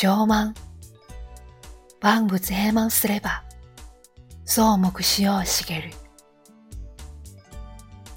[0.00, 0.54] 小満。
[2.00, 3.42] 万物閉満すれば、
[4.46, 5.90] 草木しを茂る。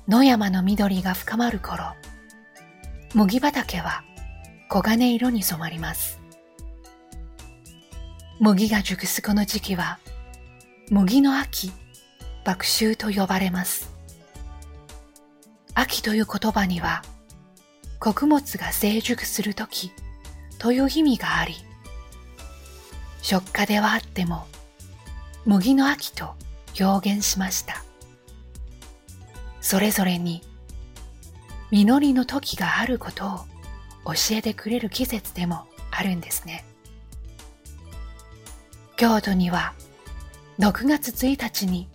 [0.08, 1.96] 野山の緑が深まる頃、
[3.16, 4.04] 麦畑は
[4.72, 6.20] 黄金色に染まります。
[8.40, 9.98] 麦が熟すこの時期は、
[10.92, 11.72] 麦の秋、
[12.46, 12.60] 麦
[12.92, 13.92] 秋と呼ばれます。
[15.74, 17.02] 秋という言葉には、
[18.00, 19.92] 穀物が成熟するとき
[20.60, 21.56] という意味があり、
[23.22, 24.46] 食家ではあっても、
[25.46, 26.34] 麦の秋と
[26.80, 27.84] 表現しました。
[29.62, 30.42] それぞれに
[31.72, 33.30] 実りの時があることを
[34.14, 36.66] 教えてくれる季節でもあるんですね。
[38.98, 39.74] 京都には
[40.60, 41.88] 6月1日に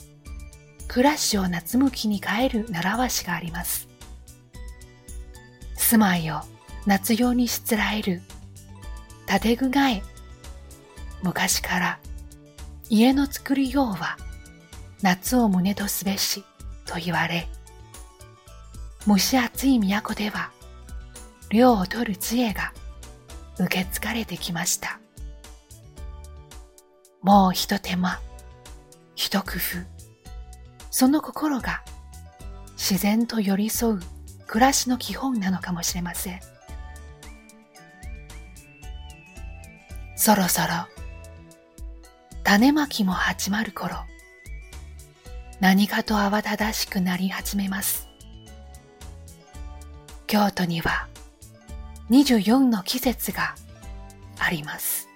[0.88, 3.88] 暮らしを夏向きに変える習わしがあります。
[5.76, 6.40] 住まいを
[6.86, 8.22] 夏用にしつらえる
[9.26, 10.15] 建具替え。
[11.22, 11.98] 昔から
[12.88, 14.16] 家の作りようは
[15.02, 16.44] 夏を胸とすべし
[16.84, 17.48] と言われ、
[19.06, 20.50] 蒸し暑い都では、
[21.50, 22.72] 量を取る知恵が
[23.58, 25.00] 受け継がれてきました。
[27.22, 28.20] もう一手間、
[29.14, 29.60] 一工夫、
[30.90, 31.82] その心が
[32.76, 34.00] 自然と寄り添う
[34.46, 36.40] 暮らしの基本なのかもしれません。
[40.16, 40.95] そろそろ
[42.46, 43.96] 種まきも始まる頃、
[45.58, 48.08] 何かと慌ただしくなり始めます。
[50.28, 51.08] 京都には
[52.08, 53.56] 24の季節が
[54.38, 55.08] あります。